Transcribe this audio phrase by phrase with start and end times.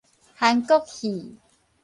[0.35, 1.37] 韓國戲